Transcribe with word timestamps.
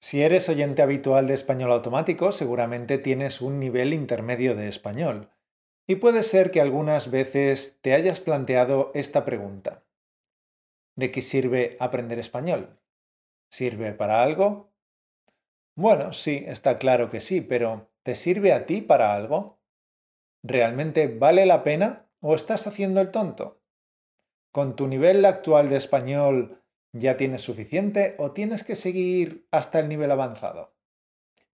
Si 0.00 0.22
eres 0.22 0.48
oyente 0.48 0.80
habitual 0.80 1.26
de 1.26 1.34
español 1.34 1.70
automático, 1.72 2.32
seguramente 2.32 2.96
tienes 2.96 3.42
un 3.42 3.60
nivel 3.60 3.92
intermedio 3.92 4.56
de 4.56 4.66
español. 4.66 5.30
Y 5.86 5.96
puede 5.96 6.22
ser 6.22 6.50
que 6.50 6.62
algunas 6.62 7.10
veces 7.10 7.78
te 7.82 7.92
hayas 7.92 8.18
planteado 8.18 8.92
esta 8.94 9.26
pregunta. 9.26 9.84
¿De 10.96 11.10
qué 11.10 11.20
sirve 11.20 11.76
aprender 11.80 12.18
español? 12.18 12.78
¿Sirve 13.50 13.92
para 13.92 14.22
algo? 14.22 14.72
Bueno, 15.76 16.14
sí, 16.14 16.44
está 16.46 16.78
claro 16.78 17.10
que 17.10 17.20
sí, 17.20 17.42
pero 17.42 17.90
¿te 18.02 18.14
sirve 18.14 18.52
a 18.54 18.64
ti 18.64 18.80
para 18.80 19.14
algo? 19.14 19.60
¿Realmente 20.42 21.08
vale 21.08 21.44
la 21.44 21.62
pena 21.62 22.06
o 22.20 22.34
estás 22.34 22.66
haciendo 22.66 23.02
el 23.02 23.10
tonto? 23.10 23.60
¿Con 24.50 24.76
tu 24.76 24.86
nivel 24.86 25.24
actual 25.26 25.68
de 25.68 25.76
español 25.76 26.62
¿Ya 26.92 27.16
tienes 27.16 27.42
suficiente 27.42 28.16
o 28.18 28.32
tienes 28.32 28.64
que 28.64 28.76
seguir 28.76 29.46
hasta 29.50 29.78
el 29.78 29.88
nivel 29.88 30.10
avanzado? 30.10 30.74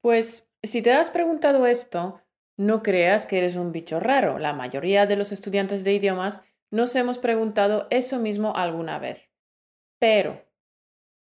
Pues 0.02 0.50
si 0.64 0.82
te 0.82 0.92
has 0.92 1.10
preguntado 1.10 1.66
esto, 1.68 2.22
no 2.58 2.84
creas 2.84 3.26
que 3.26 3.38
eres 3.38 3.56
un 3.56 3.72
bicho 3.72 4.00
raro. 4.00 4.40
La 4.40 4.54
mayoría 4.54 5.06
de 5.06 5.16
los 5.16 5.32
estudiantes 5.32 5.84
de 5.84 5.94
idiomas 5.94 6.44
nos 6.70 6.96
hemos 6.96 7.18
preguntado 7.18 7.88
eso 7.90 8.20
mismo 8.20 8.56
alguna 8.56 9.00
vez. 9.00 9.30
Pero 10.00 10.46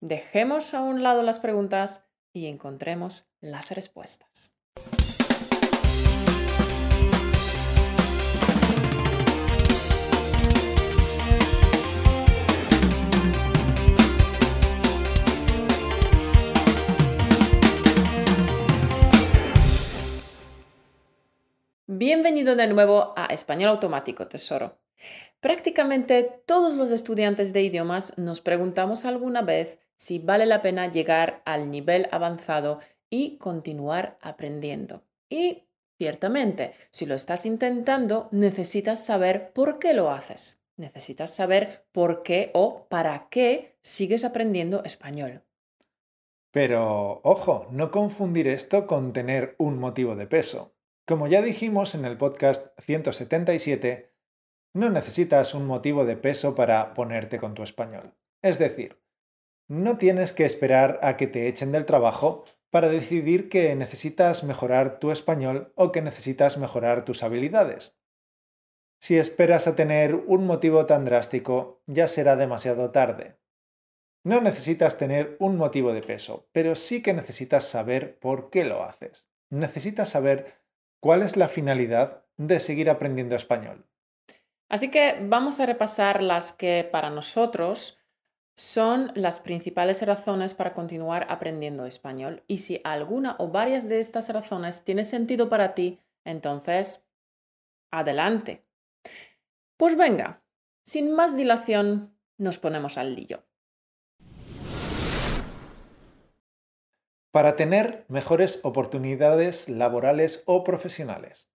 dejemos 0.01 0.75
a 0.75 0.83
un 0.83 1.03
lado 1.03 1.23
las 1.23 1.39
preguntas 1.39 2.07
y 2.33 2.47
encontremos 2.47 3.27
las 3.41 3.71
respuestas. 3.71 4.56
Bienvenido 21.99 22.57
de 22.57 22.67
nuevo 22.67 23.15
a 23.17 23.25
Español 23.29 23.71
Automático, 23.71 24.29
Tesoro. 24.29 24.77
Prácticamente 25.41 26.43
todos 26.45 26.77
los 26.77 26.91
estudiantes 26.91 27.55
de 27.55 27.63
idiomas 27.63 28.13
nos 28.19 28.43
preguntamos 28.43 29.07
alguna 29.07 29.41
vez 29.41 29.79
si 29.97 30.19
vale 30.19 30.45
la 30.45 30.61
pena 30.61 30.91
llegar 30.91 31.41
al 31.47 31.71
nivel 31.71 32.07
avanzado 32.13 32.81
y 33.09 33.39
continuar 33.39 34.19
aprendiendo. 34.21 35.05
Y 35.31 35.63
ciertamente, 35.97 36.75
si 36.91 37.07
lo 37.07 37.15
estás 37.15 37.47
intentando, 37.47 38.29
necesitas 38.31 39.03
saber 39.03 39.55
por 39.55 39.79
qué 39.79 39.95
lo 39.95 40.11
haces. 40.11 40.61
Necesitas 40.77 41.35
saber 41.35 41.87
por 41.93 42.23
qué 42.23 42.51
o 42.53 42.89
para 42.91 43.29
qué 43.31 43.79
sigues 43.81 44.27
aprendiendo 44.27 44.85
español. 44.85 45.45
Pero, 46.51 47.23
ojo, 47.25 47.69
no 47.71 47.91
confundir 47.91 48.49
esto 48.49 48.87
con 48.87 49.15
tener 49.15 49.55
un 49.57 49.79
motivo 49.79 50.15
de 50.15 50.27
peso. 50.27 50.76
Como 51.07 51.29
ya 51.29 51.41
dijimos 51.41 51.95
en 51.95 52.05
el 52.05 52.17
podcast 52.17 52.77
177, 52.81 54.13
no 54.75 54.91
necesitas 54.91 55.55
un 55.55 55.65
motivo 55.65 56.05
de 56.05 56.17
peso 56.17 56.57
para 56.57 56.95
ponerte 56.95 57.39
con 57.39 57.55
tu 57.55 57.63
español. 57.63 58.17
Es 58.43 58.59
decir, 58.59 59.01
no 59.69 59.99
tienes 59.99 60.33
que 60.33 60.45
esperar 60.45 60.99
a 61.03 61.17
que 61.17 61.29
te 61.29 61.47
echen 61.47 61.71
del 61.71 61.87
trabajo 61.87 62.45
para 62.71 62.89
decidir 62.89 63.49
que 63.49 63.73
necesitas 63.77 64.43
mejorar 64.43 64.99
tu 64.99 65.13
español 65.13 65.73
o 65.77 65.93
que 65.93 66.03
necesitas 66.03 66.59
mejorar 66.59 67.05
tus 67.05 67.23
habilidades. 67.23 67.97
Si 69.01 69.17
esperas 69.17 69.69
a 69.69 69.77
tener 69.77 70.17
un 70.17 70.45
motivo 70.45 70.87
tan 70.87 71.05
drástico, 71.05 71.85
ya 71.87 72.09
será 72.09 72.35
demasiado 72.35 72.91
tarde. 72.91 73.39
No 74.25 74.41
necesitas 74.41 74.99
tener 74.99 75.37
un 75.39 75.57
motivo 75.57 75.93
de 75.93 76.03
peso, 76.03 76.49
pero 76.51 76.75
sí 76.75 77.01
que 77.01 77.13
necesitas 77.15 77.63
saber 77.63 78.19
por 78.19 78.51
qué 78.51 78.65
lo 78.65 78.83
haces. 78.83 79.29
Necesitas 79.51 80.09
saber 80.09 80.66
¿Cuál 81.01 81.23
es 81.23 81.37
la 81.37 81.49
finalidad 81.49 82.25
de 82.37 82.61
seguir 82.61 82.91
aprendiendo 82.91 83.37
español? 83.37 83.87
Así 84.69 84.91
que 84.91 85.19
vamos 85.23 85.61
a 85.61 85.67
repasar 85.67 86.23
las 86.23 86.53
que 86.53 86.89
para 86.91 87.11
nosotros 87.11 87.99
son 88.57 89.13
las 89.15 89.39
principales 89.39 90.05
razones 90.05 90.55
para 90.55 90.73
continuar 90.73 91.27
aprendiendo 91.29 91.85
español. 91.85 92.43
Y 92.47 92.59
si 92.59 92.81
alguna 92.85 93.37
o 93.39 93.49
varias 93.49 93.89
de 93.89 94.01
estas 94.01 94.31
razones 94.31 94.83
tiene 94.83 95.05
sentido 95.05 95.49
para 95.49 95.75
ti, 95.75 96.01
entonces, 96.25 97.07
adelante. 97.91 98.65
Pues 99.77 99.97
venga, 99.97 100.43
sin 100.85 101.15
más 101.15 101.37
dilación, 101.37 102.17
nos 102.39 102.59
ponemos 102.59 102.97
al 102.97 103.15
lío. 103.15 103.45
Para 107.37 107.55
tener 107.55 108.07
mejores 108.09 108.61
oportunidades 108.63 109.69
laborales 109.69 110.43
o 110.47 110.65
profesionales. 110.65 111.51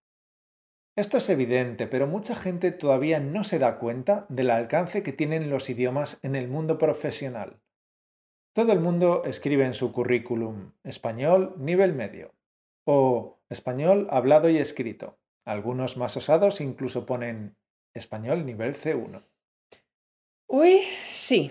Esto 0.96 1.16
es 1.16 1.28
evidente, 1.28 1.88
pero 1.88 2.06
mucha 2.06 2.36
gente 2.36 2.70
todavía 2.70 3.18
no 3.18 3.42
se 3.42 3.58
da 3.58 3.80
cuenta 3.80 4.24
del 4.28 4.50
alcance 4.50 5.02
que 5.02 5.12
tienen 5.12 5.50
los 5.50 5.68
idiomas 5.68 6.20
en 6.22 6.36
el 6.36 6.46
mundo 6.46 6.78
profesional. 6.78 7.60
Todo 8.54 8.70
el 8.70 8.78
mundo 8.78 9.24
escribe 9.24 9.64
en 9.64 9.74
su 9.74 9.90
currículum 9.90 10.70
español 10.84 11.56
nivel 11.58 11.94
medio 11.94 12.32
o 12.86 13.40
español 13.48 14.06
hablado 14.12 14.48
y 14.50 14.58
escrito. 14.58 15.18
Algunos 15.44 15.96
más 15.96 16.16
osados 16.16 16.60
incluso 16.60 17.06
ponen 17.06 17.56
español 17.92 18.46
nivel 18.46 18.76
C1. 18.76 19.20
Uy, 20.46 20.82
sí, 21.10 21.50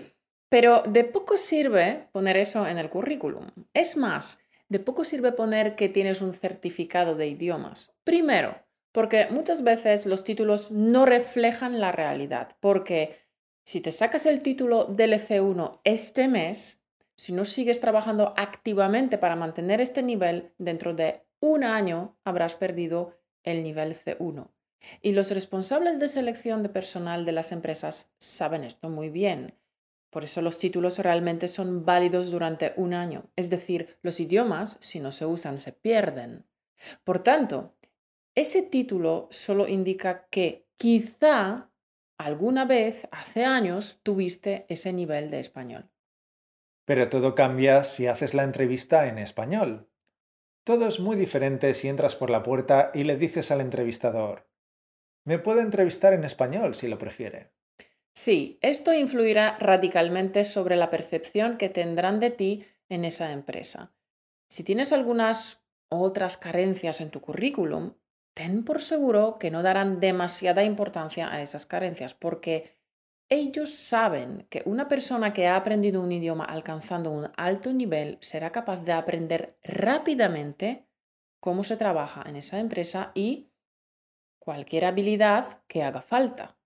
pero 0.52 0.82
de 0.82 1.04
poco 1.04 1.38
sirve 1.38 2.08
poner 2.12 2.36
eso 2.36 2.66
en 2.66 2.76
el 2.76 2.90
currículum. 2.90 3.46
Es 3.72 3.96
más, 3.96 4.38
de 4.68 4.80
poco 4.80 5.02
sirve 5.02 5.32
poner 5.32 5.76
que 5.76 5.88
tienes 5.88 6.20
un 6.20 6.34
certificado 6.34 7.14
de 7.14 7.26
idiomas. 7.26 7.90
Primero, 8.04 8.62
porque 8.92 9.28
muchas 9.30 9.62
veces 9.62 10.04
los 10.04 10.24
títulos 10.24 10.70
no 10.70 11.06
reflejan 11.06 11.80
la 11.80 11.90
realidad, 11.90 12.54
porque 12.60 13.18
si 13.64 13.80
te 13.80 13.92
sacas 13.92 14.26
el 14.26 14.42
título 14.42 14.84
del 14.84 15.14
C1 15.14 15.80
este 15.84 16.28
mes, 16.28 16.82
si 17.16 17.32
no 17.32 17.46
sigues 17.46 17.80
trabajando 17.80 18.34
activamente 18.36 19.16
para 19.16 19.36
mantener 19.36 19.80
este 19.80 20.02
nivel, 20.02 20.52
dentro 20.58 20.92
de 20.92 21.22
un 21.40 21.64
año 21.64 22.18
habrás 22.24 22.56
perdido 22.56 23.18
el 23.42 23.62
nivel 23.62 23.94
C1. 23.94 24.50
Y 25.00 25.12
los 25.12 25.30
responsables 25.30 25.98
de 25.98 26.08
selección 26.08 26.62
de 26.62 26.68
personal 26.68 27.24
de 27.24 27.32
las 27.32 27.52
empresas 27.52 28.12
saben 28.18 28.64
esto 28.64 28.90
muy 28.90 29.08
bien. 29.08 29.54
Por 30.12 30.24
eso 30.24 30.42
los 30.42 30.58
títulos 30.58 30.98
realmente 30.98 31.48
son 31.48 31.86
válidos 31.86 32.30
durante 32.30 32.74
un 32.76 32.92
año. 32.92 33.30
Es 33.34 33.48
decir, 33.48 33.96
los 34.02 34.20
idiomas, 34.20 34.76
si 34.80 35.00
no 35.00 35.10
se 35.10 35.24
usan, 35.24 35.56
se 35.56 35.72
pierden. 35.72 36.44
Por 37.02 37.20
tanto, 37.20 37.74
ese 38.34 38.60
título 38.60 39.28
solo 39.30 39.66
indica 39.66 40.26
que 40.28 40.68
quizá 40.76 41.70
alguna 42.18 42.66
vez, 42.66 43.08
hace 43.10 43.46
años, 43.46 44.00
tuviste 44.02 44.66
ese 44.68 44.92
nivel 44.92 45.30
de 45.30 45.40
español. 45.40 45.90
Pero 46.84 47.08
todo 47.08 47.34
cambia 47.34 47.82
si 47.82 48.06
haces 48.06 48.34
la 48.34 48.44
entrevista 48.44 49.08
en 49.08 49.16
español. 49.16 49.88
Todo 50.62 50.88
es 50.88 51.00
muy 51.00 51.16
diferente 51.16 51.72
si 51.72 51.88
entras 51.88 52.16
por 52.16 52.28
la 52.28 52.42
puerta 52.42 52.90
y 52.92 53.04
le 53.04 53.16
dices 53.16 53.50
al 53.50 53.62
entrevistador, 53.62 54.46
me 55.24 55.38
puede 55.38 55.62
entrevistar 55.62 56.12
en 56.12 56.24
español 56.24 56.74
si 56.74 56.86
lo 56.86 56.98
prefiere. 56.98 57.52
Sí, 58.14 58.58
esto 58.60 58.92
influirá 58.92 59.56
radicalmente 59.58 60.44
sobre 60.44 60.76
la 60.76 60.90
percepción 60.90 61.56
que 61.56 61.68
tendrán 61.68 62.20
de 62.20 62.30
ti 62.30 62.64
en 62.88 63.04
esa 63.04 63.32
empresa. 63.32 63.92
Si 64.48 64.64
tienes 64.64 64.92
algunas 64.92 65.64
otras 65.88 66.36
carencias 66.36 67.00
en 67.00 67.10
tu 67.10 67.20
currículum, 67.20 67.94
ten 68.34 68.64
por 68.64 68.80
seguro 68.80 69.38
que 69.38 69.50
no 69.50 69.62
darán 69.62 69.98
demasiada 69.98 70.62
importancia 70.64 71.32
a 71.32 71.42
esas 71.42 71.64
carencias, 71.64 72.14
porque 72.14 72.76
ellos 73.30 73.74
saben 73.74 74.46
que 74.50 74.62
una 74.66 74.88
persona 74.88 75.32
que 75.32 75.46
ha 75.46 75.56
aprendido 75.56 76.02
un 76.02 76.12
idioma 76.12 76.44
alcanzando 76.44 77.10
un 77.10 77.30
alto 77.36 77.72
nivel 77.72 78.18
será 78.20 78.52
capaz 78.52 78.84
de 78.84 78.92
aprender 78.92 79.56
rápidamente 79.62 80.86
cómo 81.40 81.64
se 81.64 81.78
trabaja 81.78 82.24
en 82.26 82.36
esa 82.36 82.58
empresa 82.58 83.10
y 83.14 83.50
cualquier 84.38 84.84
habilidad 84.84 85.62
que 85.66 85.82
haga 85.82 86.02
falta. 86.02 86.58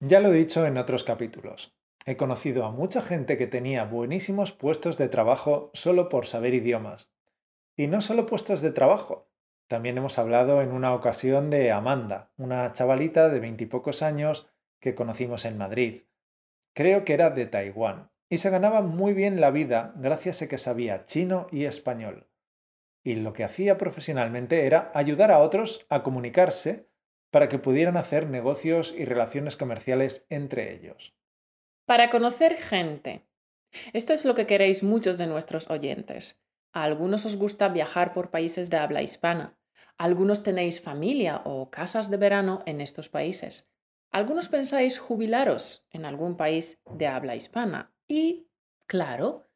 Ya 0.00 0.20
lo 0.20 0.30
he 0.30 0.36
dicho 0.36 0.66
en 0.66 0.76
otros 0.76 1.04
capítulos. 1.04 1.74
He 2.04 2.18
conocido 2.18 2.66
a 2.66 2.70
mucha 2.70 3.00
gente 3.00 3.38
que 3.38 3.46
tenía 3.46 3.84
buenísimos 3.84 4.52
puestos 4.52 4.98
de 4.98 5.08
trabajo 5.08 5.70
solo 5.72 6.10
por 6.10 6.26
saber 6.26 6.52
idiomas. 6.52 7.10
Y 7.76 7.86
no 7.86 8.02
solo 8.02 8.26
puestos 8.26 8.60
de 8.60 8.72
trabajo. 8.72 9.30
También 9.68 9.96
hemos 9.96 10.18
hablado 10.18 10.60
en 10.60 10.72
una 10.72 10.94
ocasión 10.94 11.48
de 11.48 11.72
Amanda, 11.72 12.30
una 12.36 12.72
chavalita 12.74 13.30
de 13.30 13.40
veintipocos 13.40 14.02
años 14.02 14.46
que 14.80 14.94
conocimos 14.94 15.46
en 15.46 15.56
Madrid. 15.56 16.02
Creo 16.74 17.04
que 17.04 17.14
era 17.14 17.30
de 17.30 17.46
Taiwán, 17.46 18.10
y 18.28 18.38
se 18.38 18.50
ganaba 18.50 18.82
muy 18.82 19.14
bien 19.14 19.40
la 19.40 19.50
vida 19.50 19.94
gracias 19.96 20.42
a 20.42 20.48
que 20.48 20.58
sabía 20.58 21.06
chino 21.06 21.46
y 21.50 21.64
español. 21.64 22.28
Y 23.02 23.14
lo 23.14 23.32
que 23.32 23.44
hacía 23.44 23.78
profesionalmente 23.78 24.66
era 24.66 24.90
ayudar 24.94 25.30
a 25.30 25.38
otros 25.38 25.86
a 25.88 26.02
comunicarse 26.02 26.86
para 27.30 27.48
que 27.48 27.58
pudieran 27.58 27.96
hacer 27.96 28.28
negocios 28.28 28.94
y 28.96 29.04
relaciones 29.04 29.56
comerciales 29.56 30.24
entre 30.28 30.74
ellos. 30.74 31.14
Para 31.84 32.10
conocer 32.10 32.56
gente. 32.56 33.26
Esto 33.92 34.12
es 34.12 34.24
lo 34.24 34.34
que 34.34 34.46
queréis 34.46 34.82
muchos 34.82 35.18
de 35.18 35.26
nuestros 35.26 35.68
oyentes. 35.70 36.42
A 36.72 36.84
algunos 36.84 37.24
os 37.26 37.36
gusta 37.36 37.68
viajar 37.68 38.12
por 38.12 38.30
países 38.30 38.70
de 38.70 38.76
habla 38.76 39.02
hispana. 39.02 39.58
Algunos 39.98 40.42
tenéis 40.42 40.80
familia 40.80 41.42
o 41.44 41.70
casas 41.70 42.10
de 42.10 42.16
verano 42.16 42.60
en 42.66 42.80
estos 42.80 43.08
países. 43.08 43.70
Algunos 44.10 44.48
pensáis 44.48 44.98
jubilaros 44.98 45.86
en 45.90 46.04
algún 46.04 46.36
país 46.36 46.80
de 46.90 47.06
habla 47.06 47.36
hispana. 47.36 47.94
Y, 48.08 48.48
claro, 48.86 49.48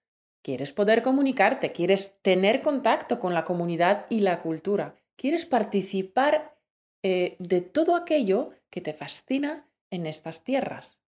quieres 0.43 0.73
poder 0.73 1.03
comunicarte, 1.03 1.73
quieres 1.73 2.21
tener 2.23 2.63
contacto 2.63 3.19
con 3.19 3.35
la 3.35 3.45
comunidad 3.45 4.07
y 4.09 4.21
la 4.21 4.39
cultura, 4.39 4.97
quieres 5.17 5.47
participar 5.47 6.59
eh, 7.03 7.37
de 7.39 7.61
todo 7.61 7.97
aquello 7.97 8.51
que 8.71 8.81
te 8.81 8.93
fascina 8.93 9.67
en 9.91 10.07
estas 10.07 10.45
tierras. 10.45 10.99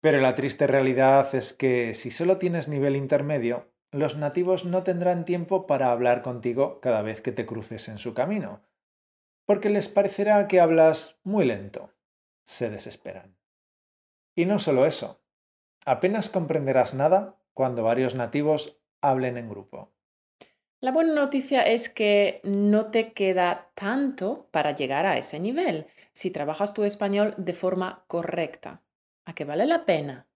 Pero 0.00 0.20
la 0.20 0.34
triste 0.34 0.66
realidad 0.66 1.34
es 1.34 1.52
que 1.52 1.94
si 1.94 2.10
solo 2.10 2.38
tienes 2.38 2.68
nivel 2.68 2.96
intermedio, 2.96 3.70
los 3.92 4.16
nativos 4.16 4.64
no 4.64 4.82
tendrán 4.82 5.24
tiempo 5.24 5.66
para 5.66 5.90
hablar 5.90 6.22
contigo 6.22 6.80
cada 6.80 7.02
vez 7.02 7.20
que 7.20 7.32
te 7.32 7.44
cruces 7.44 7.88
en 7.88 7.98
su 7.98 8.14
camino, 8.14 8.62
porque 9.44 9.68
les 9.68 9.88
parecerá 9.88 10.46
que 10.48 10.60
hablas 10.60 11.16
muy 11.24 11.44
lento. 11.44 11.92
Se 12.44 12.70
desesperan. 12.70 13.36
Y 14.34 14.46
no 14.46 14.58
solo 14.58 14.86
eso, 14.86 15.20
apenas 15.84 16.30
comprenderás 16.30 16.94
nada 16.94 17.36
cuando 17.52 17.82
varios 17.82 18.14
nativos 18.14 18.80
hablen 19.02 19.36
en 19.36 19.48
grupo. 19.48 19.92
La 20.82 20.92
buena 20.92 21.12
noticia 21.12 21.60
es 21.60 21.90
que 21.90 22.40
no 22.42 22.90
te 22.90 23.12
queda 23.12 23.70
tanto 23.74 24.48
para 24.50 24.74
llegar 24.74 25.04
a 25.04 25.18
ese 25.18 25.38
nivel 25.38 25.86
si 26.14 26.30
trabajas 26.30 26.72
tu 26.72 26.84
español 26.84 27.34
de 27.36 27.52
forma 27.52 28.04
correcta. 28.06 28.80
¿A 29.26 29.34
qué 29.34 29.44
vale 29.44 29.66
la 29.66 29.84
pena? 29.84 30.26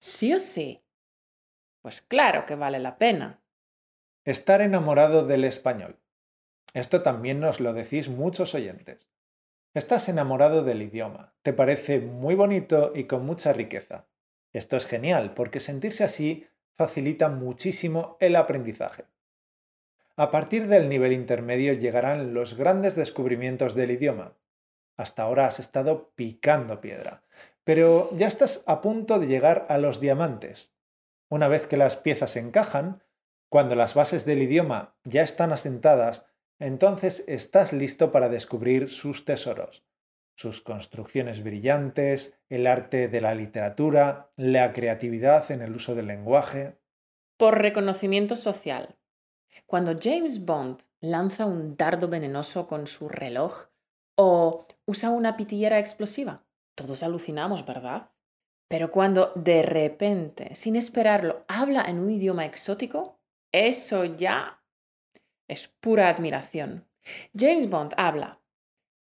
¿Sí 0.00 0.34
o 0.34 0.40
sí? 0.40 0.82
Pues 1.80 2.02
claro 2.02 2.44
que 2.44 2.56
vale 2.56 2.80
la 2.80 2.98
pena. 2.98 3.40
Estar 4.24 4.62
enamorado 4.62 5.26
del 5.26 5.44
español. 5.44 6.00
Esto 6.72 7.02
también 7.02 7.38
nos 7.38 7.60
lo 7.60 7.72
decís 7.72 8.08
muchos 8.08 8.52
oyentes. 8.56 9.08
Estás 9.74 10.08
enamorado 10.08 10.64
del 10.64 10.82
idioma, 10.82 11.34
te 11.42 11.52
parece 11.52 12.00
muy 12.00 12.34
bonito 12.34 12.90
y 12.96 13.04
con 13.04 13.24
mucha 13.24 13.52
riqueza. 13.52 14.08
Esto 14.52 14.76
es 14.76 14.86
genial 14.86 15.34
porque 15.34 15.60
sentirse 15.60 16.02
así 16.02 16.48
facilita 16.72 17.28
muchísimo 17.28 18.16
el 18.18 18.34
aprendizaje. 18.34 19.04
A 20.16 20.30
partir 20.30 20.68
del 20.68 20.88
nivel 20.88 21.12
intermedio 21.12 21.72
llegarán 21.72 22.34
los 22.34 22.54
grandes 22.54 22.94
descubrimientos 22.94 23.74
del 23.74 23.90
idioma. 23.90 24.36
Hasta 24.96 25.24
ahora 25.24 25.46
has 25.46 25.58
estado 25.58 26.12
picando 26.14 26.80
piedra, 26.80 27.24
pero 27.64 28.08
ya 28.16 28.28
estás 28.28 28.62
a 28.66 28.80
punto 28.80 29.18
de 29.18 29.26
llegar 29.26 29.66
a 29.68 29.76
los 29.78 30.00
diamantes. 30.00 30.72
Una 31.28 31.48
vez 31.48 31.66
que 31.66 31.76
las 31.76 31.96
piezas 31.96 32.36
encajan, 32.36 33.02
cuando 33.48 33.74
las 33.74 33.94
bases 33.94 34.24
del 34.24 34.42
idioma 34.42 34.94
ya 35.02 35.22
están 35.22 35.52
asentadas, 35.52 36.26
entonces 36.60 37.24
estás 37.26 37.72
listo 37.72 38.12
para 38.12 38.28
descubrir 38.28 38.88
sus 38.90 39.24
tesoros, 39.24 39.84
sus 40.36 40.60
construcciones 40.60 41.42
brillantes, 41.42 42.38
el 42.48 42.68
arte 42.68 43.08
de 43.08 43.20
la 43.20 43.34
literatura, 43.34 44.30
la 44.36 44.72
creatividad 44.72 45.50
en 45.50 45.62
el 45.62 45.74
uso 45.74 45.96
del 45.96 46.06
lenguaje. 46.06 46.78
Por 47.36 47.58
reconocimiento 47.58 48.36
social. 48.36 48.96
Cuando 49.66 49.96
James 50.00 50.44
Bond 50.44 50.82
lanza 51.00 51.46
un 51.46 51.76
dardo 51.76 52.08
venenoso 52.08 52.66
con 52.66 52.86
su 52.86 53.08
reloj 53.08 53.66
o 54.16 54.66
usa 54.86 55.10
una 55.10 55.36
pitillera 55.36 55.78
explosiva, 55.78 56.44
todos 56.74 57.02
alucinamos, 57.02 57.64
¿verdad? 57.64 58.10
Pero 58.68 58.90
cuando 58.90 59.32
de 59.34 59.62
repente, 59.62 60.54
sin 60.54 60.76
esperarlo, 60.76 61.44
habla 61.48 61.82
en 61.82 61.98
un 61.98 62.10
idioma 62.10 62.44
exótico, 62.44 63.20
eso 63.52 64.04
ya 64.04 64.62
es 65.48 65.68
pura 65.68 66.08
admiración. 66.08 66.86
James 67.36 67.68
Bond 67.68 67.92
habla 67.96 68.40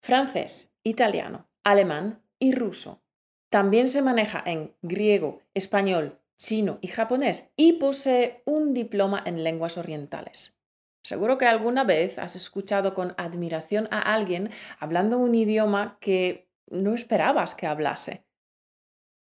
francés, 0.01 0.69
italiano, 0.83 1.49
alemán 1.63 2.21
y 2.39 2.53
ruso. 2.53 3.01
También 3.49 3.87
se 3.87 4.01
maneja 4.01 4.43
en 4.45 4.75
griego, 4.81 5.41
español, 5.53 6.19
chino 6.37 6.79
y 6.81 6.87
japonés 6.87 7.51
y 7.55 7.73
posee 7.73 8.43
un 8.45 8.73
diploma 8.73 9.21
en 9.25 9.43
lenguas 9.43 9.77
orientales. 9.77 10.55
Seguro 11.03 11.37
que 11.37 11.45
alguna 11.45 11.83
vez 11.83 12.19
has 12.19 12.35
escuchado 12.35 12.93
con 12.93 13.13
admiración 13.17 13.87
a 13.91 14.13
alguien 14.13 14.51
hablando 14.79 15.17
un 15.17 15.35
idioma 15.35 15.97
que 15.99 16.49
no 16.69 16.93
esperabas 16.93 17.55
que 17.55 17.65
hablase. 17.65 18.25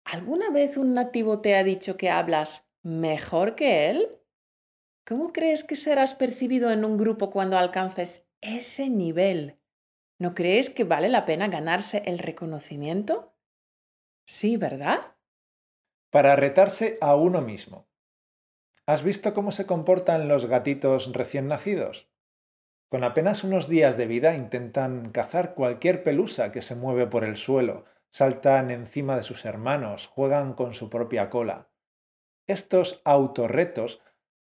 ¿Alguna 0.06 0.50
vez 0.50 0.78
un 0.78 0.94
nativo 0.94 1.42
te 1.42 1.56
ha 1.56 1.64
dicho 1.64 1.98
que 1.98 2.10
hablas 2.10 2.68
mejor 2.84 3.56
que 3.56 3.90
él? 3.90 4.20
¿Cómo 5.06 5.34
crees 5.34 5.64
que 5.64 5.76
serás 5.76 6.14
percibido 6.14 6.72
en 6.72 6.86
un 6.86 6.98
grupo 6.98 7.32
cuando 7.32 7.58
alcances 7.58 8.28
ese 8.42 8.90
nivel? 8.90 9.60
¿No 10.20 10.36
crees 10.36 10.70
que 10.70 10.84
vale 10.84 11.10
la 11.10 11.26
pena 11.26 11.48
ganarse 11.48 12.04
el 12.06 12.20
reconocimiento? 12.20 13.34
Sí, 14.28 14.58
¿verdad? 14.58 15.16
Para 16.12 16.36
retarse 16.36 16.98
a 17.00 17.16
uno 17.16 17.42
mismo. 17.42 17.88
¿Has 18.86 19.02
visto 19.02 19.34
cómo 19.34 19.54
se 19.54 19.66
comportan 19.66 20.28
los 20.28 20.46
gatitos 20.46 21.10
recién 21.14 21.48
nacidos? 21.48 22.12
Con 22.90 23.06
apenas 23.06 23.46
unos 23.46 23.70
días 23.70 23.96
de 23.96 24.08
vida 24.08 24.36
intentan 24.36 25.12
cazar 25.14 25.54
cualquier 25.54 26.04
pelusa 26.04 26.52
que 26.52 26.62
se 26.62 26.76
mueve 26.76 27.08
por 27.08 27.24
el 27.24 27.38
suelo, 27.38 27.86
saltan 28.10 28.72
encima 28.72 29.16
de 29.16 29.24
sus 29.24 29.46
hermanos, 29.46 30.08
juegan 30.08 30.52
con 30.54 30.74
su 30.74 30.90
propia 30.90 31.30
cola. 31.30 31.70
Estos 32.46 33.02
autorretos 33.06 34.02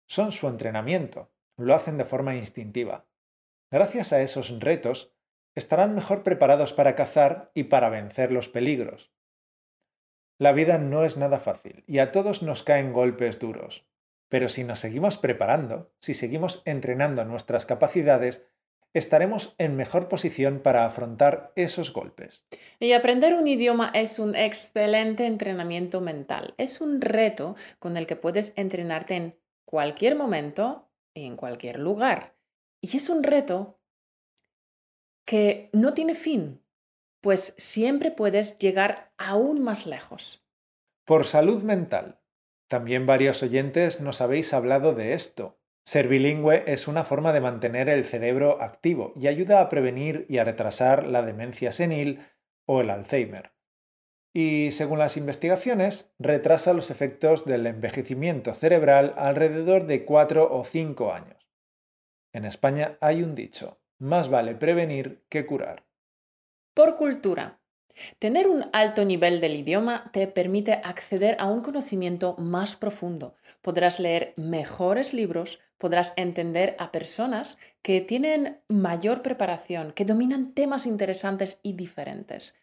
son 0.07 0.33
su 0.33 0.49
entrenamiento, 0.49 1.33
lo 1.57 1.75
hacen 1.75 1.97
de 1.97 2.05
forma 2.05 2.37
instintiva. 2.37 3.07
Gracias 3.71 4.13
a 4.13 4.21
esos 4.21 4.61
retos, 4.61 5.15
estarán 5.55 5.95
mejor 5.95 6.25
preparados 6.25 6.75
para 6.75 6.95
cazar 6.95 7.51
y 7.55 7.65
para 7.65 7.89
vencer 7.89 8.33
los 8.33 8.51
peligros. 8.51 9.14
La 10.39 10.53
vida 10.53 10.79
no 10.79 11.05
es 11.05 11.17
nada 11.17 11.39
fácil 11.39 11.85
y 11.87 11.99
a 11.99 12.11
todos 12.11 12.43
nos 12.43 12.63
caen 12.63 12.93
golpes 12.93 13.39
duros. 13.39 13.87
Pero 14.29 14.49
si 14.49 14.65
nos 14.65 14.81
seguimos 14.81 15.17
preparando, 15.17 15.93
si 16.01 16.15
seguimos 16.15 16.63
entrenando 16.65 17.25
nuestras 17.25 17.67
capacidades, 17.67 18.45
estaremos 18.95 19.55
en 19.59 19.77
mejor 19.77 20.09
posición 20.09 20.61
para 20.61 20.87
afrontar 20.87 21.53
esos 21.57 21.93
golpes. 21.93 22.45
Y 22.81 22.93
aprender 22.93 23.35
un 23.35 23.47
idioma 23.47 23.91
es 23.95 24.19
un 24.19 24.35
excelente 24.35 25.27
entrenamiento 25.27 26.01
mental. 26.01 26.55
Es 26.59 26.81
un 26.81 27.01
reto 27.01 27.55
con 27.79 27.97
el 27.97 28.07
que 28.07 28.17
puedes 28.17 28.53
entrenarte 28.57 29.15
en 29.15 29.39
cualquier 29.65 30.17
momento 30.17 30.89
y 31.13 31.27
en 31.27 31.37
cualquier 31.37 31.79
lugar. 31.79 32.35
Y 32.81 32.97
es 32.97 33.09
un 33.09 33.23
reto 33.23 33.79
que 35.25 35.71
no 35.73 35.95
tiene 35.95 36.15
fin, 36.15 36.64
pues 37.25 37.55
siempre 37.57 38.11
puedes 38.11 38.59
llegar 38.59 39.11
aún 39.17 39.63
más 39.63 39.87
lejos. 39.87 40.47
Por 41.07 41.25
salud 41.25 41.63
mental. 41.63 42.21
También 42.69 43.07
varios 43.07 43.43
oyentes 43.43 43.99
nos 44.03 44.21
habéis 44.21 44.53
hablado 44.53 44.93
de 44.93 45.15
esto. 45.15 45.59
Ser 45.87 46.07
bilingüe 46.07 46.65
es 46.67 46.87
una 46.87 47.03
forma 47.03 47.33
de 47.33 47.41
mantener 47.41 47.89
el 47.89 48.05
cerebro 48.05 48.61
activo 48.61 49.15
y 49.17 49.29
ayuda 49.29 49.63
a 49.63 49.71
prevenir 49.71 50.27
y 50.29 50.37
a 50.37 50.45
retrasar 50.45 51.07
la 51.07 51.23
demencia 51.23 51.73
senil 51.73 52.21
o 52.67 52.83
el 52.83 52.91
Alzheimer. 52.91 53.55
Y 54.35 54.73
según 54.73 54.99
las 54.99 55.17
investigaciones, 55.17 56.13
retrasa 56.19 56.75
los 56.75 56.91
efectos 56.91 57.47
del 57.47 57.67
envejecimiento 57.67 58.53
cerebral 58.53 59.15
alrededor 59.17 59.87
de 59.87 60.05
4 60.05 60.55
o 60.55 60.63
5 60.63 61.11
años. 61.11 61.51
En 62.35 62.45
España 62.45 62.99
hay 63.01 63.23
un 63.23 63.35
dicho, 63.35 63.81
más 63.99 64.29
vale 64.29 64.55
prevenir 64.55 65.25
que 65.31 65.47
curar. 65.47 65.87
Por 66.75 66.97
cultura. 66.97 67.61
Tener 68.19 68.49
un 68.49 68.65
alto 68.73 69.05
nivel 69.05 69.41
del 69.41 69.55
idioma 69.55 70.11
te 70.13 70.27
permite 70.27 70.73
acceder 70.73 71.37
a 71.39 71.47
un 71.47 71.61
conocimiento 71.61 72.35
más 72.37 72.75
profundo. 72.75 73.37
Podrás 73.63 74.01
leer 74.01 74.35
mejores 74.37 75.15
libros, 75.15 75.61
podrás 75.79 76.13
entender 76.17 76.75
a 76.81 76.91
personas 76.91 77.59
que 77.83 78.01
tienen 78.01 78.61
mayor 78.69 79.23
preparación, 79.23 79.93
que 79.93 80.05
dominan 80.05 80.53
temas 80.53 80.87
interesantes 80.87 81.61
y 81.63 81.75
diferentes. 81.75 82.57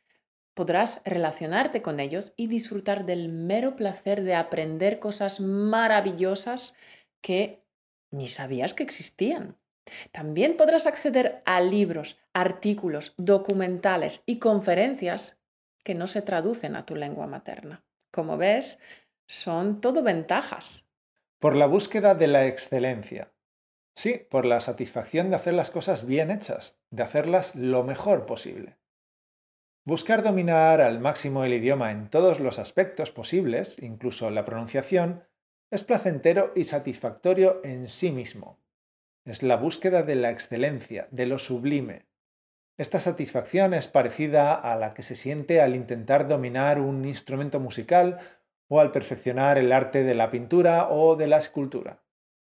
Podrás 0.53 1.01
relacionarte 1.06 1.82
con 1.82 2.01
ellos 2.01 2.34
y 2.36 2.48
disfrutar 2.48 3.06
del 3.06 3.30
mero 3.30 3.77
placer 3.77 4.24
de 4.24 4.36
aprender 4.36 5.00
cosas 5.00 5.39
maravillosas 5.39 6.74
que 7.22 7.63
ni 8.12 8.27
sabías 8.27 8.74
que 8.74 8.84
existían. 8.84 9.61
También 10.12 10.57
podrás 10.57 10.88
acceder 10.88 11.41
a 11.45 11.62
libros, 11.62 12.19
artículos, 12.33 13.13
documentales 13.17 14.24
y 14.25 14.39
conferencias 14.39 15.39
que 15.83 15.95
no 15.95 16.07
se 16.07 16.21
traducen 16.21 16.75
a 16.75 16.86
tu 16.86 16.95
lengua 16.95 17.27
materna. 17.27 17.83
Como 18.12 18.38
ves, 18.38 18.79
son 19.27 19.81
todo 19.81 20.03
ventajas. 20.03 20.88
Por 21.39 21.55
la 21.55 21.65
búsqueda 21.65 22.15
de 22.15 22.27
la 22.27 22.45
excelencia. 22.45 23.31
Sí, 23.95 24.25
por 24.29 24.45
la 24.45 24.60
satisfacción 24.60 25.29
de 25.29 25.36
hacer 25.36 25.53
las 25.53 25.71
cosas 25.71 26.05
bien 26.05 26.31
hechas, 26.31 26.79
de 26.91 27.03
hacerlas 27.03 27.55
lo 27.55 27.83
mejor 27.83 28.25
posible. 28.25 28.77
Buscar 29.83 30.21
dominar 30.21 30.79
al 30.79 31.00
máximo 31.00 31.43
el 31.43 31.53
idioma 31.53 31.91
en 31.91 32.10
todos 32.10 32.39
los 32.39 32.60
aspectos 32.60 33.10
posibles, 33.10 33.77
incluso 33.81 34.29
la 34.29 34.45
pronunciación, 34.45 35.25
es 35.71 35.83
placentero 35.83 36.51
y 36.55 36.65
satisfactorio 36.65 37.62
en 37.63 37.89
sí 37.89 38.12
mismo. 38.12 38.61
Es 39.24 39.44
la 39.44 39.56
búsqueda 39.56 40.01
de 40.01 40.16
la 40.16 40.32
excelencia, 40.32 41.08
de 41.12 41.28
lo 41.28 41.38
sublime. 41.38 42.08
Esta 42.78 43.00
satisfacción 43.00 43.75
es 43.75 43.88
parecida 43.88 44.56
a 44.56 44.75
la 44.75 44.96
que 44.96 45.04
se 45.04 45.16
siente 45.16 45.62
al 45.62 45.75
intentar 45.75 46.28
dominar 46.28 46.80
un 46.80 47.06
instrumento 47.06 47.60
musical 47.60 48.20
o 48.68 48.80
al 48.80 48.92
perfeccionar 48.92 49.60
el 49.60 49.72
arte 49.72 50.04
de 50.04 50.16
la 50.16 50.32
pintura 50.32 50.90
o 50.90 51.16
de 51.16 51.28
la 51.28 51.38
escultura. 51.38 52.01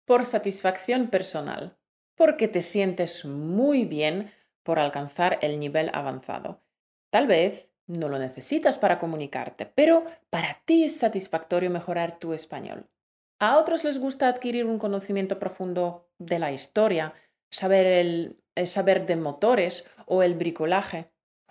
Por 0.04 0.24
satisfacción 0.24 1.08
personal, 1.08 1.78
porque 2.14 2.46
te 2.46 2.60
sientes 2.60 3.24
muy 3.24 3.84
bien 3.84 4.30
por 4.62 4.78
alcanzar 4.78 5.40
el 5.42 5.58
nivel 5.58 5.90
avanzado. 5.92 6.62
Tal 7.10 7.26
vez 7.26 7.70
no 7.88 8.08
lo 8.08 8.18
necesitas 8.18 8.78
para 8.78 9.00
comunicarte, 9.00 9.66
pero 9.66 10.04
para 10.30 10.62
ti 10.64 10.84
es 10.84 10.96
satisfactorio 10.96 11.70
mejorar 11.70 12.20
tu 12.20 12.32
español. 12.32 12.86
A 13.42 13.58
otros 13.58 13.82
les 13.82 13.98
gusta 13.98 14.28
adquirir 14.28 14.66
un 14.66 14.78
conocimiento 14.78 15.40
profundo 15.40 16.08
de 16.18 16.38
la 16.38 16.52
historia, 16.52 17.12
saber, 17.50 17.86
el, 17.86 18.40
saber 18.66 19.04
de 19.04 19.16
motores 19.16 19.84
o 20.06 20.22
el 20.22 20.36
bricolaje, 20.36 21.10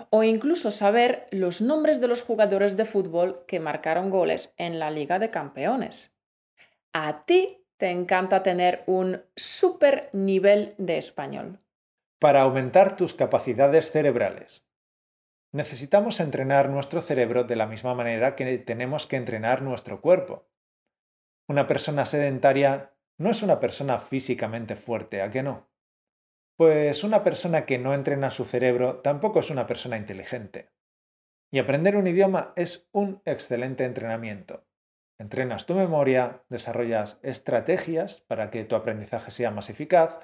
o 0.10 0.24
incluso 0.24 0.71
saber 0.71 1.27
los 1.31 1.60
nombres 1.60 2.00
de 2.00 2.07
los 2.07 2.21
jugadores 2.21 2.77
de 2.77 2.86
fútbol 2.86 3.43
que 3.45 3.60
marcaron 3.60 4.10
goles 4.10 4.53
en 4.55 4.79
la 4.79 4.89
Liga 4.89 5.19
de 5.19 5.31
Campeones. 5.31 6.15
A 6.93 7.25
ti 7.25 7.65
te 7.75 7.89
encanta 7.89 8.41
tener 8.41 8.86
un 8.88 9.25
super 9.36 10.10
nivel 10.13 10.75
de 10.77 10.98
español. 10.98 11.60
Para 12.19 12.43
aumentar 12.43 12.95
tus 12.95 13.13
capacidades 13.13 13.91
cerebrales. 13.91 14.63
Necesitamos 15.51 16.21
entrenar 16.21 16.69
nuestro 16.69 17.01
cerebro 17.01 17.43
de 17.43 17.57
la 17.57 17.67
misma 17.67 17.93
manera 17.95 18.38
que 18.38 18.57
tenemos 18.60 19.07
que 19.07 19.17
entrenar 19.17 19.62
nuestro 19.62 20.00
cuerpo. 20.00 20.48
Una 21.48 21.67
persona 21.67 22.05
sedentaria 22.05 22.93
no 23.17 23.29
es 23.29 23.43
una 23.43 23.60
persona 23.60 24.00
físicamente 24.00 24.75
fuerte, 24.75 25.21
¿a 25.21 25.29
qué 25.29 25.43
no? 25.43 25.69
Pues 26.57 27.03
una 27.03 27.24
persona 27.24 27.65
que 27.65 27.77
no 27.77 27.93
entrena 27.93 28.31
su 28.31 28.45
cerebro 28.45 29.00
tampoco 29.00 29.39
es 29.39 29.50
una 29.50 29.67
persona 29.67 29.98
inteligente. 29.98 30.69
Y 31.51 31.60
aprender 31.60 31.98
un 31.98 32.07
idioma 32.07 32.53
es 32.55 32.88
un 32.91 33.21
excelente 33.25 33.83
entrenamiento. 33.83 34.65
Entrenas 35.19 35.65
tu 35.65 35.75
memoria, 35.75 36.43
desarrollas 36.50 37.19
estrategias 37.21 38.21
para 38.21 38.50
que 38.50 38.63
tu 38.63 38.75
aprendizaje 38.75 39.31
sea 39.31 39.51
más 39.51 39.69
eficaz, 39.69 40.17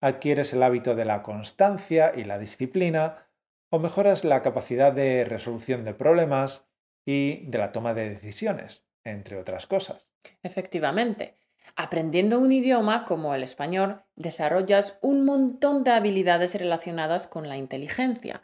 adquieres 0.00 0.52
el 0.52 0.62
hábito 0.62 0.94
de 0.94 1.04
la 1.04 1.22
constancia 1.22 2.12
y 2.14 2.24
la 2.24 2.38
disciplina, 2.38 3.26
o 3.70 3.78
mejoras 3.80 4.22
la 4.22 4.42
capacidad 4.42 4.92
de 4.92 5.24
resolución 5.24 5.84
de 5.84 5.94
problemas 5.94 6.68
y 7.04 7.46
de 7.46 7.58
la 7.58 7.72
toma 7.72 7.94
de 7.94 8.10
decisiones, 8.10 8.85
entre 9.10 9.36
otras 9.36 9.66
cosas. 9.66 10.08
Efectivamente, 10.42 11.38
aprendiendo 11.76 12.38
un 12.38 12.52
idioma 12.52 13.04
como 13.04 13.34
el 13.34 13.42
español, 13.42 14.02
desarrollas 14.14 14.98
un 15.02 15.24
montón 15.24 15.84
de 15.84 15.92
habilidades 15.92 16.54
relacionadas 16.54 17.26
con 17.26 17.48
la 17.48 17.56
inteligencia. 17.56 18.42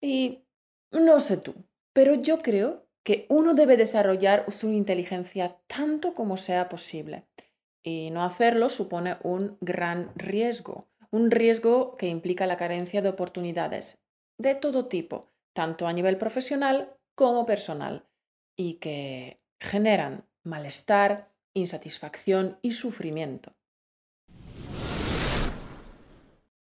Y 0.00 0.44
no 0.90 1.20
sé 1.20 1.36
tú, 1.36 1.54
pero 1.92 2.14
yo 2.14 2.40
creo 2.42 2.86
que 3.02 3.26
uno 3.28 3.54
debe 3.54 3.76
desarrollar 3.76 4.50
su 4.50 4.70
inteligencia 4.70 5.58
tanto 5.66 6.14
como 6.14 6.36
sea 6.36 6.68
posible. 6.68 7.26
Y 7.82 8.10
no 8.10 8.24
hacerlo 8.24 8.70
supone 8.70 9.18
un 9.22 9.58
gran 9.60 10.10
riesgo, 10.16 10.88
un 11.10 11.30
riesgo 11.30 11.96
que 11.96 12.08
implica 12.08 12.46
la 12.46 12.56
carencia 12.56 13.02
de 13.02 13.10
oportunidades 13.10 13.98
de 14.38 14.54
todo 14.54 14.86
tipo, 14.86 15.30
tanto 15.52 15.86
a 15.86 15.92
nivel 15.92 16.16
profesional 16.16 16.96
como 17.14 17.46
personal, 17.46 18.08
y 18.56 18.74
que 18.74 19.40
generan 19.64 20.28
malestar, 20.44 21.32
insatisfacción 21.54 22.58
y 22.62 22.72
sufrimiento. 22.72 23.56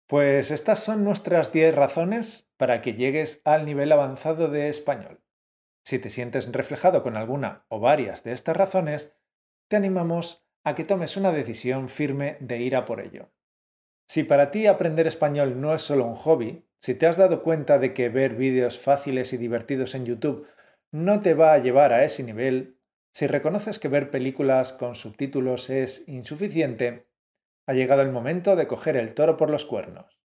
Pues 0.08 0.52
estas 0.52 0.82
son 0.82 1.04
nuestras 1.04 1.54
10 1.54 1.76
razones 1.76 2.50
para 2.58 2.82
que 2.82 2.94
llegues 2.94 3.42
al 3.46 3.66
nivel 3.66 3.92
avanzado 3.92 4.50
de 4.50 4.70
español. 4.70 5.22
Si 5.86 5.98
te 6.00 6.10
sientes 6.10 6.52
reflejado 6.52 7.04
con 7.04 7.16
alguna 7.16 7.66
o 7.70 7.80
varias 7.80 8.24
de 8.24 8.34
estas 8.34 8.58
razones, 8.58 9.16
te 9.70 9.76
animamos 9.76 10.44
a 10.64 10.76
que 10.76 10.84
tomes 10.84 11.16
una 11.16 11.32
decisión 11.32 11.90
firme 11.90 12.38
de 12.42 12.60
ir 12.60 12.76
a 12.76 12.86
por 12.86 13.02
ello. 13.02 13.32
Si 14.08 14.24
para 14.24 14.52
ti 14.52 14.68
aprender 14.68 15.08
español 15.08 15.62
no 15.62 15.74
es 15.74 15.84
solo 15.84 16.06
un 16.06 16.16
hobby, 16.16 16.68
si 16.80 16.96
te 16.96 17.06
has 17.06 17.18
dado 17.18 17.44
cuenta 17.44 17.78
de 17.78 17.94
que 17.94 18.10
ver 18.10 18.36
vídeos 18.36 18.80
fáciles 18.80 19.32
y 19.34 19.38
divertidos 19.38 19.96
en 19.96 20.06
YouTube 20.06 20.48
no 20.92 21.22
te 21.22 21.36
va 21.36 21.54
a 21.54 21.60
llevar 21.60 21.94
a 21.94 22.04
ese 22.04 22.24
nivel, 22.24 22.79
si 23.12 23.28
reconoces 23.28 23.80
que 23.80 23.88
ver 23.88 24.12
películas 24.12 24.74
con 24.74 24.96
subtítulos 24.96 25.70
es 25.70 26.08
insuficiente, 26.08 27.08
ha 27.66 27.74
llegado 27.74 28.02
el 28.02 28.12
momento 28.12 28.56
de 28.56 28.68
coger 28.68 28.96
el 28.96 29.14
toro 29.14 29.38
por 29.38 29.50
los 29.50 29.66
cuernos. 29.66 30.20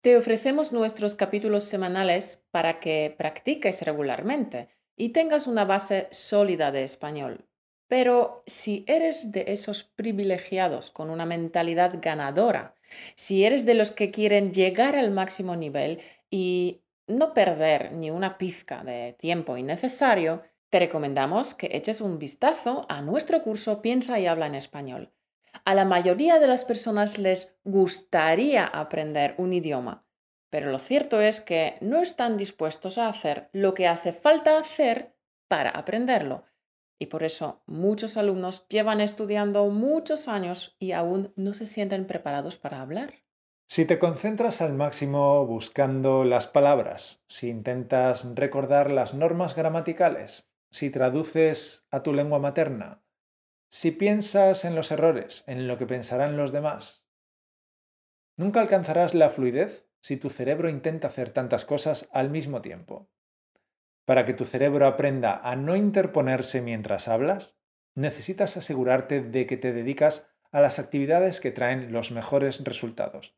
Te 0.00 0.16
ofrecemos 0.16 0.72
nuestros 0.72 1.14
capítulos 1.14 1.64
semanales 1.64 2.42
para 2.50 2.80
que 2.80 3.14
practiques 3.18 3.82
regularmente 3.82 4.68
y 4.96 5.10
tengas 5.10 5.46
una 5.46 5.64
base 5.64 6.08
sólida 6.10 6.72
de 6.72 6.84
español. 6.84 7.46
Pero 7.86 8.42
si 8.46 8.84
eres 8.86 9.32
de 9.32 9.44
esos 9.48 9.82
privilegiados 9.82 10.90
con 10.90 11.10
una 11.10 11.26
mentalidad 11.26 11.98
ganadora, 12.00 12.74
si 13.14 13.44
eres 13.44 13.66
de 13.66 13.74
los 13.74 13.90
que 13.90 14.10
quieren 14.10 14.52
llegar 14.54 14.96
al 14.96 15.10
máximo 15.10 15.56
nivel 15.56 16.00
y 16.30 16.82
no 17.06 17.34
perder 17.34 17.92
ni 17.92 18.10
una 18.10 18.38
pizca 18.38 18.84
de 18.84 19.16
tiempo 19.18 19.56
innecesario, 19.56 20.42
te 20.70 20.78
recomendamos 20.78 21.54
que 21.54 21.70
eches 21.72 22.00
un 22.00 22.18
vistazo 22.18 22.86
a 22.88 23.02
nuestro 23.02 23.42
curso 23.42 23.82
Piensa 23.82 24.18
y 24.20 24.26
habla 24.26 24.46
en 24.46 24.54
español. 24.54 25.12
A 25.64 25.74
la 25.74 25.84
mayoría 25.84 26.38
de 26.38 26.46
las 26.46 26.64
personas 26.64 27.18
les 27.18 27.58
gustaría 27.64 28.64
aprender 28.64 29.34
un 29.36 29.52
idioma, 29.52 30.06
pero 30.48 30.70
lo 30.70 30.78
cierto 30.78 31.20
es 31.20 31.40
que 31.40 31.76
no 31.80 32.00
están 32.00 32.36
dispuestos 32.36 32.98
a 32.98 33.08
hacer 33.08 33.50
lo 33.52 33.74
que 33.74 33.88
hace 33.88 34.12
falta 34.12 34.58
hacer 34.58 35.16
para 35.48 35.70
aprenderlo. 35.70 36.44
Y 37.00 37.06
por 37.06 37.24
eso 37.24 37.62
muchos 37.66 38.16
alumnos 38.16 38.66
llevan 38.68 39.00
estudiando 39.00 39.66
muchos 39.66 40.28
años 40.28 40.76
y 40.78 40.92
aún 40.92 41.32
no 41.34 41.54
se 41.54 41.66
sienten 41.66 42.06
preparados 42.06 42.58
para 42.58 42.80
hablar. 42.80 43.14
Si 43.68 43.84
te 43.84 43.98
concentras 43.98 44.60
al 44.60 44.74
máximo 44.74 45.46
buscando 45.46 46.24
las 46.24 46.48
palabras, 46.48 47.22
si 47.28 47.48
intentas 47.48 48.26
recordar 48.34 48.90
las 48.90 49.14
normas 49.14 49.54
gramaticales, 49.54 50.49
si 50.70 50.90
traduces 50.90 51.86
a 51.90 52.02
tu 52.02 52.12
lengua 52.12 52.38
materna, 52.38 53.02
si 53.68 53.90
piensas 53.90 54.64
en 54.64 54.74
los 54.74 54.90
errores, 54.90 55.44
en 55.46 55.68
lo 55.68 55.78
que 55.78 55.86
pensarán 55.86 56.36
los 56.36 56.52
demás, 56.52 57.04
nunca 58.36 58.60
alcanzarás 58.60 59.14
la 59.14 59.30
fluidez 59.30 59.86
si 60.00 60.16
tu 60.16 60.30
cerebro 60.30 60.68
intenta 60.68 61.08
hacer 61.08 61.30
tantas 61.30 61.64
cosas 61.64 62.08
al 62.12 62.30
mismo 62.30 62.62
tiempo. 62.62 63.10
Para 64.04 64.24
que 64.24 64.34
tu 64.34 64.44
cerebro 64.44 64.86
aprenda 64.86 65.40
a 65.42 65.56
no 65.56 65.76
interponerse 65.76 66.62
mientras 66.62 67.06
hablas, 67.06 67.58
necesitas 67.94 68.56
asegurarte 68.56 69.20
de 69.20 69.46
que 69.46 69.56
te 69.56 69.72
dedicas 69.72 70.28
a 70.50 70.60
las 70.60 70.78
actividades 70.78 71.40
que 71.40 71.52
traen 71.52 71.92
los 71.92 72.10
mejores 72.10 72.64
resultados. 72.64 73.36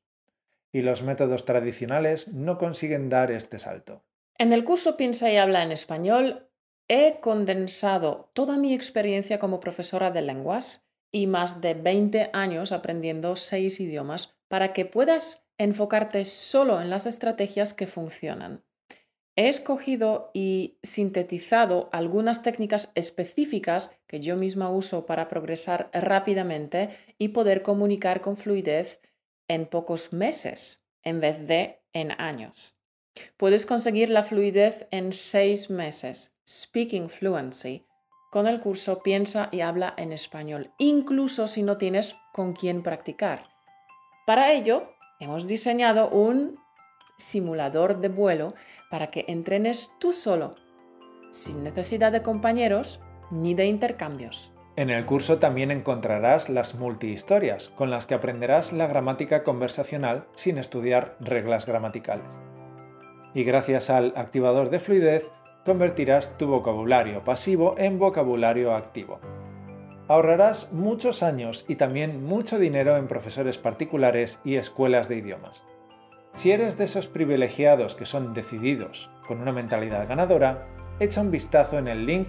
Y 0.71 0.81
los 0.81 1.03
métodos 1.03 1.45
tradicionales 1.45 2.29
no 2.29 2.57
consiguen 2.57 3.11
dar 3.11 3.31
este 3.31 3.59
salto. 3.59 4.05
En 4.39 4.53
el 4.53 4.65
curso 4.65 4.97
Piensa 4.97 5.31
y 5.31 5.37
habla 5.37 5.63
en 5.63 5.73
español 5.73 6.49
he 6.95 7.21
condensado 7.21 8.29
toda 8.35 8.59
mi 8.59 8.75
experiencia 8.75 9.39
como 9.39 9.61
profesora 9.61 10.11
de 10.11 10.21
lenguas 10.21 10.87
y 11.11 11.27
más 11.27 11.63
de 11.63 11.73
20 11.73 12.29
años 12.35 12.71
aprendiendo 12.71 13.35
seis 13.35 13.81
idiomas 13.81 14.37
para 14.49 14.75
que 14.75 14.85
puedas 14.85 15.47
enfocarte 15.57 16.27
solo 16.27 16.83
en 16.83 16.91
las 16.91 17.07
estrategias 17.07 17.73
que 17.73 17.87
funcionan. 17.87 18.63
He 19.37 19.49
escogido 19.49 20.31
y 20.35 20.77
sintetizado 20.83 21.89
algunas 21.93 22.43
técnicas 22.43 22.93
específicas 22.95 23.91
que 24.07 24.21
yo 24.21 24.37
misma 24.37 24.69
uso 24.69 25.07
para 25.07 25.29
progresar 25.29 25.89
rápidamente 25.95 26.91
y 27.17 27.29
poder 27.29 27.63
comunicar 27.63 28.21
con 28.21 28.37
fluidez 28.37 29.01
en 29.49 29.65
pocos 29.65 30.13
meses 30.13 30.85
en 31.03 31.21
vez 31.21 31.47
de 31.47 31.81
en 31.95 32.13
años. 32.21 32.77
Puedes 33.37 33.67
conseguir 33.67 34.11
la 34.11 34.25
fluidez 34.25 34.87
en 34.91 35.13
seis 35.13 35.71
meses, 35.71 36.33
Speaking 36.47 37.09
Fluency, 37.09 37.87
con 38.31 38.47
el 38.47 38.61
curso 38.61 39.03
Piensa 39.03 39.49
y 39.53 39.61
habla 39.61 39.95
en 39.97 40.13
español, 40.13 40.71
incluso 40.79 41.47
si 41.47 41.63
no 41.63 41.77
tienes 41.77 42.17
con 42.33 42.55
quién 42.55 42.83
practicar. 42.83 43.49
Para 44.27 44.53
ello, 44.53 44.95
hemos 45.21 45.47
diseñado 45.47 46.09
un 46.09 46.59
simulador 47.19 48.01
de 48.01 48.09
vuelo 48.09 48.55
para 48.91 49.11
que 49.11 49.25
entrenes 49.29 49.91
tú 49.99 50.13
solo, 50.13 50.55
sin 51.31 51.63
necesidad 51.63 52.13
de 52.13 52.23
compañeros 52.23 53.01
ni 53.31 53.55
de 53.55 53.67
intercambios. 53.67 54.53
En 54.77 54.89
el 54.89 55.05
curso 55.05 55.39
también 55.39 55.71
encontrarás 55.71 56.49
las 56.49 56.75
multihistorias, 56.75 57.69
con 57.71 57.91
las 57.91 58.07
que 58.07 58.15
aprenderás 58.15 58.73
la 58.73 58.87
gramática 58.87 59.45
conversacional 59.45 60.27
sin 60.35 60.57
estudiar 60.57 61.17
reglas 61.21 61.67
gramaticales. 61.67 62.25
Y 63.35 63.45
gracias 63.45 63.91
al 63.91 64.13
activador 64.17 64.71
de 64.71 64.81
fluidez, 64.81 65.27
convertirás 65.65 66.37
tu 66.39 66.49
vocabulario 66.49 67.25
pasivo 67.25 67.75
en 67.79 67.99
vocabulario 67.99 68.75
activo. 68.75 69.21
ahorrarás 70.09 70.71
muchos 70.73 71.23
años 71.23 71.65
y 71.69 71.77
también 71.77 72.23
mucho 72.25 72.59
dinero 72.59 72.97
en 72.97 73.09
profesores 73.09 73.57
particulares 73.57 74.41
y 74.45 74.57
escuelas 74.57 75.09
de 75.09 75.17
idiomas. 75.17 75.65
Si 76.35 76.51
eres 76.51 76.77
de 76.77 76.85
esos 76.85 77.07
privilegiados 77.07 77.95
que 77.95 78.05
son 78.05 78.35
decididos, 78.35 79.11
con 79.27 79.41
una 79.41 79.53
mentalidad 79.53 80.07
ganadora, 80.09 80.67
echa 80.99 81.21
un 81.21 81.31
vistazo 81.31 81.79
en 81.79 81.89
el 81.89 82.05
link 82.05 82.29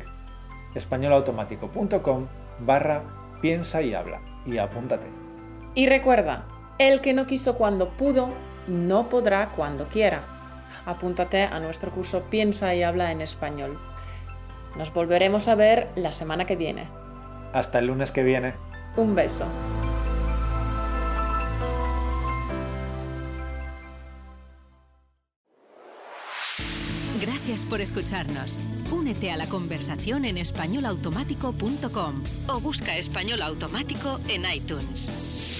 españolautomático.com 0.75 2.27
barra 2.59 3.03
piensa 3.41 3.81
y 3.81 3.93
habla 3.93 4.21
y 4.45 4.57
apúntate. 4.57 5.07
Y 5.75 5.87
recuerda, 5.87 6.45
el 6.77 7.01
que 7.01 7.13
no 7.13 7.25
quiso 7.25 7.57
cuando 7.57 7.89
pudo, 7.89 8.29
no 8.67 9.09
podrá 9.09 9.49
cuando 9.49 9.87
quiera. 9.87 10.32
Apúntate 10.85 11.43
a 11.43 11.59
nuestro 11.59 11.91
curso 11.91 12.23
Piensa 12.29 12.73
y 12.75 12.83
habla 12.83 13.11
en 13.11 13.21
español. 13.21 13.79
Nos 14.77 14.93
volveremos 14.93 15.47
a 15.47 15.55
ver 15.55 15.89
la 15.95 16.11
semana 16.11 16.45
que 16.45 16.55
viene. 16.55 16.87
Hasta 17.53 17.79
el 17.79 17.87
lunes 17.87 18.11
que 18.11 18.23
viene. 18.23 18.53
Un 18.97 19.15
beso. 19.15 19.45
Gracias 27.21 27.63
por 27.63 27.81
escucharnos. 27.81 28.59
Únete 28.91 29.31
a 29.31 29.37
la 29.37 29.47
conversación 29.47 30.25
en 30.25 30.37
españolautomático.com 30.37 32.23
o 32.47 32.59
busca 32.59 32.97
español 32.97 33.41
automático 33.41 34.19
en 34.27 34.43
iTunes. 34.51 35.52